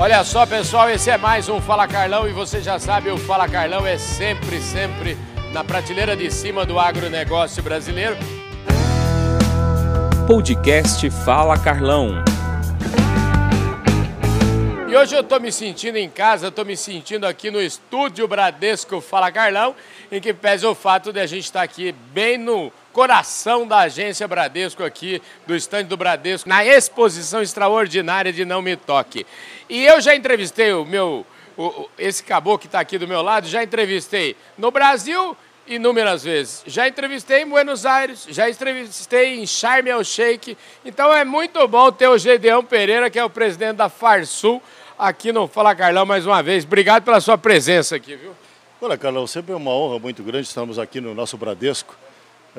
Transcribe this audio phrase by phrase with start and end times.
[0.00, 3.48] Olha só, pessoal, esse é mais um Fala Carlão e você já sabe, o Fala
[3.48, 5.18] Carlão é sempre, sempre
[5.52, 8.16] na prateleira de cima do agronegócio brasileiro.
[10.24, 12.22] Podcast Fala Carlão.
[14.88, 19.00] E hoje eu estou me sentindo em casa, estou me sentindo aqui no estúdio Bradesco
[19.00, 19.74] Fala Carlão,
[20.12, 23.78] em que pesa o fato de a gente estar tá aqui bem no coração da
[23.78, 29.24] agência Bradesco aqui, do estande do Bradesco, na exposição extraordinária de Não Me Toque.
[29.68, 31.24] E eu já entrevistei o meu,
[31.56, 35.36] o, esse caboclo que está aqui do meu lado, já entrevistei no Brasil
[35.68, 36.64] inúmeras vezes.
[36.66, 40.58] Já entrevistei em Buenos Aires, já entrevistei em Sharm el Sheikh.
[40.84, 44.60] Então é muito bom ter o Gedeão Pereira, que é o presidente da Farsul,
[44.98, 46.64] aqui no Fala Carlão mais uma vez.
[46.64, 48.34] Obrigado pela sua presença aqui, viu?
[48.80, 51.96] Olha, Carlão, sempre é uma honra muito grande estarmos aqui no nosso Bradesco,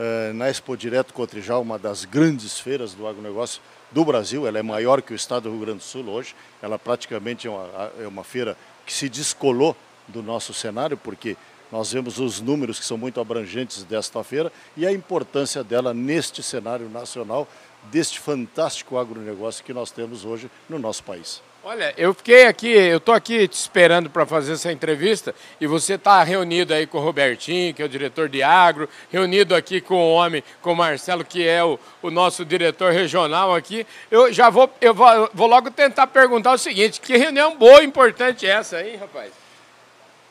[0.01, 4.47] eh, na Expo Direto Cotrijal, uma das grandes feiras do agronegócio do Brasil.
[4.47, 6.33] Ela é maior que o estado do Rio Grande do Sul hoje.
[6.61, 9.75] Ela praticamente é uma, é uma feira que se descolou
[10.07, 11.35] do nosso cenário, porque
[11.71, 16.41] nós vemos os números que são muito abrangentes desta feira e a importância dela neste
[16.41, 17.47] cenário nacional,
[17.83, 21.41] deste fantástico agronegócio que nós temos hoje no nosso país.
[21.61, 25.95] Olha, eu fiquei aqui, eu estou aqui te esperando para fazer essa entrevista e você
[25.95, 29.95] está reunido aí com o Robertinho, que é o diretor de agro, reunido aqui com
[29.95, 33.85] o homem, com o Marcelo, que é o, o nosso diretor regional aqui.
[34.09, 37.85] Eu já vou, eu vou, vou logo tentar perguntar o seguinte: que reunião boa e
[37.85, 39.38] importante é essa, hein, rapaz?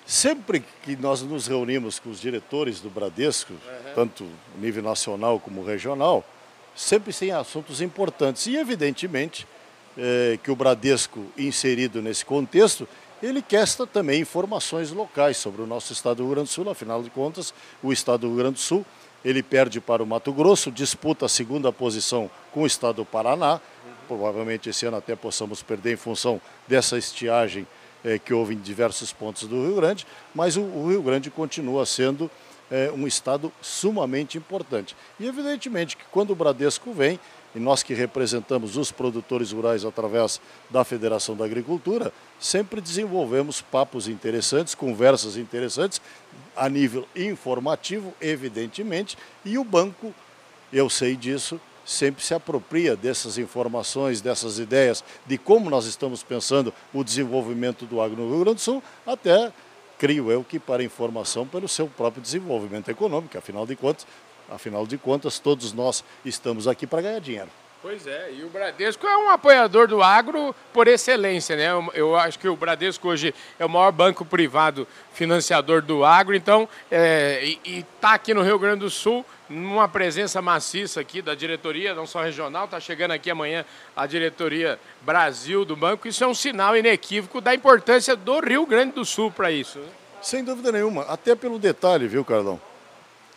[0.09, 3.93] Sempre que nós nos reunimos com os diretores do Bradesco, uhum.
[3.95, 4.27] tanto
[4.59, 6.25] nível nacional como regional,
[6.75, 9.47] sempre tem assuntos importantes e, evidentemente,
[9.99, 12.89] é, que o Bradesco, inserido nesse contexto,
[13.23, 16.71] ele quer também informações locais sobre o nosso estado do Rio Grande do Sul.
[16.71, 18.87] Afinal de contas, o estado do Rio Grande do Sul
[19.23, 23.61] ele perde para o Mato Grosso, disputa a segunda posição com o estado do Paraná.
[24.07, 27.67] Provavelmente esse ano até possamos perder em função dessa estiagem
[28.05, 31.85] é, que houve em diversos pontos do Rio Grande, mas o, o Rio Grande continua
[31.87, 32.31] sendo
[32.71, 34.97] é, um estado sumamente importante.
[35.19, 37.19] E evidentemente que quando o Bradesco vem,
[37.55, 44.07] e nós que representamos os produtores rurais através da Federação da Agricultura, sempre desenvolvemos papos
[44.07, 46.01] interessantes, conversas interessantes,
[46.55, 50.15] a nível informativo, evidentemente, e o banco,
[50.73, 56.73] eu sei disso, sempre se apropria dessas informações, dessas ideias, de como nós estamos pensando
[56.93, 59.53] o desenvolvimento do agro no Rio Grande do Sul, até,
[59.99, 64.07] creio eu, que para informação pelo seu próprio desenvolvimento econômico, afinal de contas,
[64.49, 67.51] Afinal de contas, todos nós estamos aqui para ganhar dinheiro.
[67.81, 71.69] Pois é, e o Bradesco é um apoiador do agro por excelência, né?
[71.95, 76.69] Eu, acho que o Bradesco hoje é o maior banco privado financiador do agro, então,
[76.91, 81.95] é, e está aqui no Rio Grande do Sul, numa presença maciça aqui da diretoria,
[81.95, 83.65] não só regional, está chegando aqui amanhã
[83.95, 88.95] a diretoria Brasil do banco, isso é um sinal inequívoco da importância do Rio Grande
[88.95, 89.79] do Sul para isso.
[89.79, 89.89] Né?
[90.21, 92.61] Sem dúvida nenhuma, até pelo detalhe, viu, Carlão?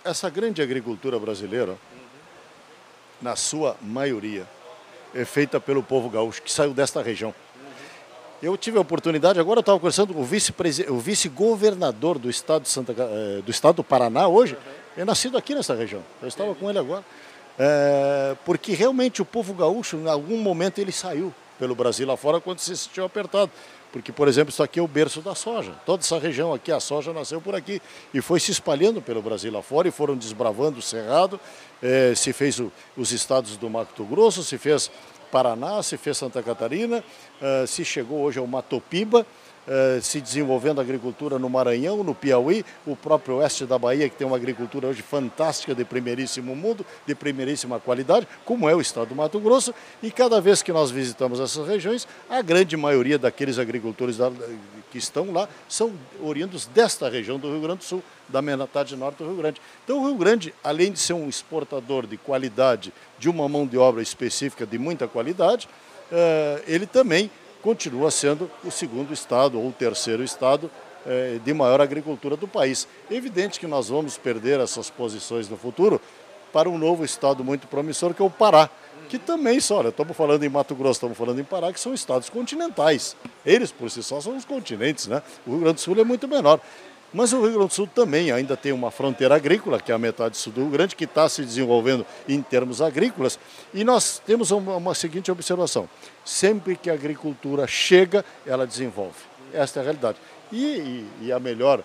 [0.03, 1.77] essa grande agricultura brasileira,
[3.21, 4.47] na sua maioria,
[5.13, 7.33] é feita pelo povo gaúcho, que saiu desta região.
[8.41, 13.41] Eu tive a oportunidade, agora eu estava conversando com o vice-governador do estado, Santa, eh,
[13.45, 14.57] do estado do Paraná hoje,
[14.97, 16.01] é nascido aqui nessa região.
[16.21, 17.03] Eu estava com ele agora.
[17.59, 22.41] É, porque realmente o povo gaúcho, em algum momento, ele saiu pelo Brasil lá fora
[22.41, 23.51] quando se sentiu apertado.
[23.91, 25.73] Porque, por exemplo, isso aqui é o berço da soja.
[25.85, 27.81] Toda essa região aqui, a soja nasceu por aqui
[28.13, 31.39] e foi se espalhando pelo Brasil lá fora e foram desbravando o cerrado.
[31.83, 34.89] Eh, se fez o, os estados do Mato Grosso, se fez
[35.29, 37.03] Paraná, se fez Santa Catarina,
[37.41, 39.25] eh, se chegou hoje ao Mato Piba eh,
[40.01, 44.25] se desenvolvendo a agricultura no Maranhão, no Piauí, o próprio oeste da Bahia, que tem
[44.25, 49.15] uma agricultura hoje fantástica, de primeiríssimo mundo, de primeiríssima qualidade, como é o estado do
[49.15, 49.73] Mato Grosso.
[50.01, 54.17] E cada vez que nós visitamos essas regiões, a grande maioria daqueles agricultores
[54.91, 59.17] que estão lá são oriundos desta região do Rio Grande do Sul, da metade norte
[59.17, 59.61] do Rio Grande.
[59.83, 63.77] Então, o Rio Grande, além de ser um exportador de qualidade, de uma mão de
[63.77, 65.67] obra específica de muita qualidade,
[66.11, 70.69] eh, ele também continua sendo o segundo estado ou o terceiro estado
[71.05, 72.87] eh, de maior agricultura do país.
[73.09, 76.01] É evidente que nós vamos perder essas posições no futuro
[76.51, 78.69] para um novo estado muito promissor que é o Pará,
[79.09, 82.29] que também olha, estamos falando em Mato Grosso, estamos falando em Pará, que são estados
[82.29, 83.15] continentais.
[83.45, 85.21] Eles por si só são os continentes, né?
[85.45, 86.59] O Rio Grande do Sul é muito menor.
[87.13, 89.97] Mas o Rio Grande do Sul também ainda tem uma fronteira agrícola, que é a
[89.97, 93.37] metade sul do Rio Grande, que está se desenvolvendo em termos agrícolas.
[93.73, 95.89] E nós temos uma, uma seguinte observação:
[96.23, 99.17] sempre que a agricultura chega, ela desenvolve.
[99.53, 100.17] Esta é a realidade.
[100.51, 101.83] E, e, e a melhor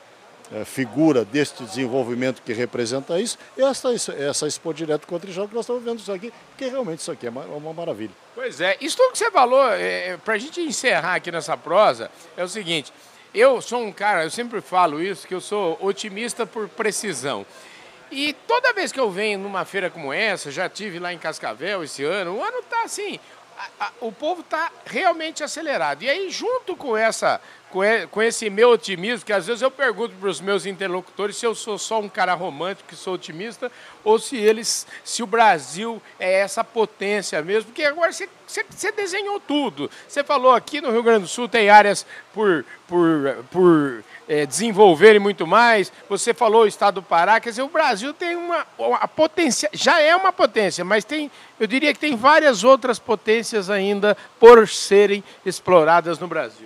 [0.53, 5.55] é, figura deste desenvolvimento que representa isso, e essa, essa Expo Direto contra Jogo que
[5.55, 8.13] nós estamos vendo isso aqui, porque realmente isso aqui é uma, uma maravilha.
[8.35, 11.57] Pois é, isso tudo que você falou, é, é para a gente encerrar aqui nessa
[11.57, 12.93] prosa, é o seguinte,
[13.37, 17.45] eu sou um cara, eu sempre falo isso, que eu sou otimista por precisão.
[18.11, 21.85] E toda vez que eu venho numa feira como essa, já tive lá em Cascavel
[21.85, 23.21] esse ano, o ano está assim,
[23.59, 26.03] a, a, o povo está realmente acelerado.
[26.03, 27.39] E aí, junto com essa
[28.11, 31.55] com esse meu otimismo, que às vezes eu pergunto para os meus interlocutores se eu
[31.55, 33.71] sou só um cara romântico que sou otimista,
[34.05, 38.93] ou se eles, se o Brasil é essa potência mesmo, porque agora você, você, você
[38.93, 39.91] desenhou tudo.
[40.09, 45.21] Você falou aqui no Rio Grande do Sul tem áreas por, por, por é, desenvolverem
[45.21, 45.93] muito mais.
[46.09, 50.01] Você falou o estado do Pará, quer dizer, o Brasil tem uma, uma potência, já
[50.01, 55.23] é uma potência, mas tem, eu diria que tem várias outras potências ainda por serem
[55.45, 56.66] exploradas no Brasil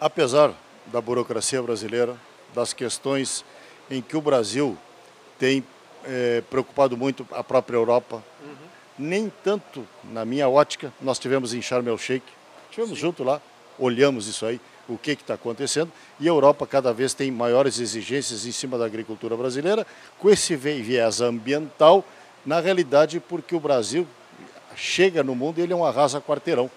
[0.00, 0.52] apesar
[0.86, 2.16] da burocracia brasileira,
[2.54, 3.44] das questões
[3.90, 4.76] em que o Brasil
[5.38, 5.64] tem
[6.04, 8.54] é, preocupado muito a própria Europa, uhum.
[8.98, 12.24] nem tanto na minha ótica, nós tivemos em Sharm el Sheikh,
[12.70, 13.02] estivemos Sim.
[13.02, 13.40] junto lá,
[13.78, 18.46] olhamos isso aí, o que está acontecendo, e a Europa cada vez tem maiores exigências
[18.46, 19.86] em cima da agricultura brasileira,
[20.18, 22.04] com esse viés ambiental,
[22.46, 24.06] na realidade porque o Brasil
[24.74, 26.70] chega no mundo e ele é um arrasa quarteirão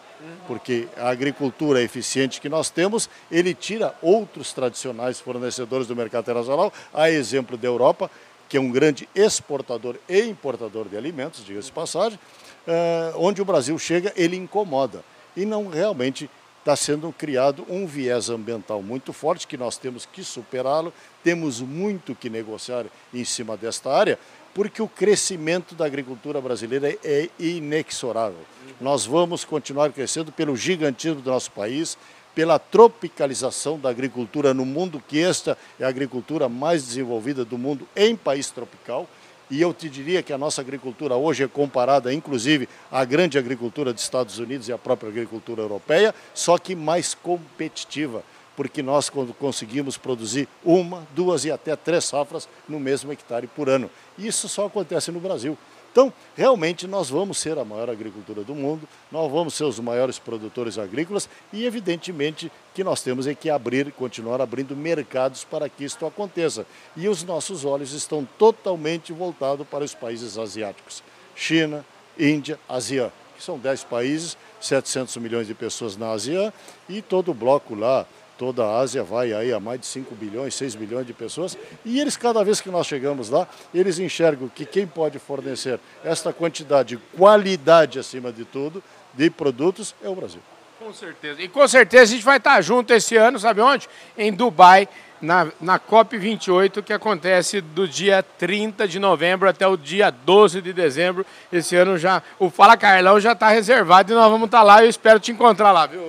[0.52, 6.74] porque a agricultura eficiente que nós temos, ele tira outros tradicionais fornecedores do mercado internacional,
[6.94, 8.12] a exemplo da Europa,
[8.50, 12.20] que é um grande exportador e importador de alimentos, diga-se de passagem,
[12.68, 15.06] eh, onde o Brasil chega, ele incomoda.
[15.38, 20.22] E não realmente está sendo criado um viés ambiental muito forte, que nós temos que
[20.22, 20.92] superá-lo,
[21.24, 24.20] temos muito que negociar em cima desta área,
[24.54, 28.40] porque o crescimento da agricultura brasileira é inexorável.
[28.80, 31.98] Nós vamos continuar crescendo pelo gigantismo do nosso país,
[32.34, 37.88] pela tropicalização da agricultura no mundo, que esta é a agricultura mais desenvolvida do mundo
[37.96, 39.08] em país tropical.
[39.50, 43.92] E eu te diria que a nossa agricultura hoje é comparada, inclusive, à grande agricultura
[43.92, 48.24] dos Estados Unidos e à própria agricultura europeia, só que mais competitiva
[48.62, 49.10] porque nós
[49.40, 53.90] conseguimos produzir uma, duas e até três safras no mesmo hectare por ano.
[54.20, 55.58] Isso só acontece no Brasil.
[55.92, 60.20] Então, realmente, nós vamos ser a maior agricultura do mundo, nós vamos ser os maiores
[60.20, 65.84] produtores agrícolas e, evidentemente, que nós temos é que abrir, continuar abrindo mercados para que
[65.84, 66.64] isto aconteça.
[66.96, 71.02] E os nossos olhos estão totalmente voltados para os países asiáticos.
[71.36, 71.84] China,
[72.16, 76.54] Índia, ASEAN, que são 10 países, 700 milhões de pessoas na ASEAN
[76.88, 78.06] e todo o bloco lá,
[78.38, 82.00] toda a Ásia vai aí a mais de 5 bilhões, 6 bilhões de pessoas, e
[82.00, 87.00] eles, cada vez que nós chegamos lá, eles enxergam que quem pode fornecer esta quantidade,
[87.18, 88.84] qualidade acima de tudo,
[89.14, 90.42] de produtos é o Brasil.
[90.80, 91.40] Com certeza.
[91.42, 93.88] E com certeza a gente vai estar junto esse ano, sabe onde?
[94.18, 94.88] Em Dubai,
[95.22, 100.74] na, na COP28, que acontece do dia 30 de novembro até o dia 12 de
[100.74, 101.24] dezembro.
[101.54, 104.84] Esse ano já, o Fala Carlão já está reservado e nós vamos estar lá.
[104.84, 106.02] Eu espero te encontrar lá, viu?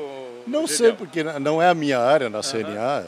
[0.46, 3.06] Não sei, porque não é a minha área na CNA,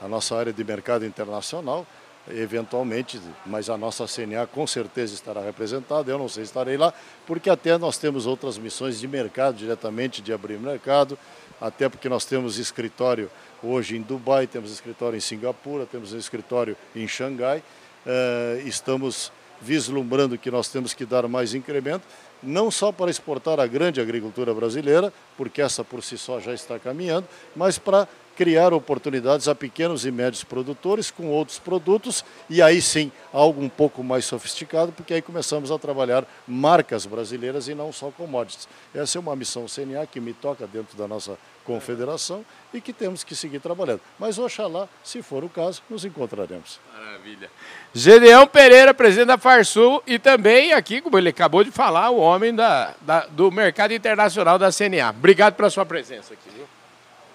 [0.00, 1.86] a nossa área de mercado internacional,
[2.30, 6.92] eventualmente, mas a nossa CNA com certeza estará representada, eu não sei se estarei lá,
[7.26, 11.18] porque até nós temos outras missões de mercado, diretamente de abrir mercado,
[11.60, 13.30] até porque nós temos escritório
[13.62, 17.62] hoje em Dubai, temos escritório em Singapura, temos escritório em Xangai,
[18.04, 22.04] uh, estamos vislumbrando que nós temos que dar mais incremento,
[22.42, 26.78] não só para exportar a grande agricultura brasileira, porque essa por si só já está
[26.78, 32.80] caminhando, mas para criar oportunidades a pequenos e médios produtores com outros produtos e aí
[32.80, 37.92] sim algo um pouco mais sofisticado, porque aí começamos a trabalhar marcas brasileiras e não
[37.92, 38.68] só commodities.
[38.94, 43.22] Essa é uma missão CNA que me toca dentro da nossa confederação e que temos
[43.22, 44.00] que seguir trabalhando.
[44.18, 46.80] Mas oxalá, se for o caso, nos encontraremos.
[46.92, 47.50] Maravilha.
[47.94, 52.54] Gedeão Pereira, presidente da Farsul e também aqui, como ele acabou de falar, o homem
[52.54, 55.10] da, da do mercado internacional da CNA.
[55.10, 56.48] Obrigado pela sua presença aqui.
[56.54, 56.66] Viu?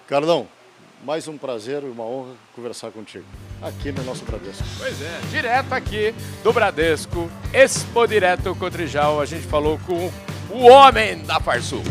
[0.08, 0.48] Carlão,
[1.04, 3.24] mais um prazer e uma honra conversar contigo
[3.62, 4.64] aqui no nosso Bradesco.
[4.78, 10.10] Pois é, direto aqui do Bradesco, Expo Direto Cotrijal, a gente falou com
[10.50, 11.82] o homem da Farsul.